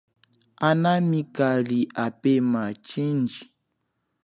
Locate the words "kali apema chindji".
1.35-3.43